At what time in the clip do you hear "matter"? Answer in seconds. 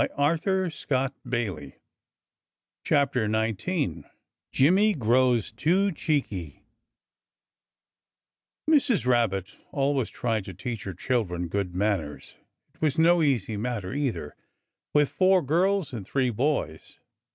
13.57-13.93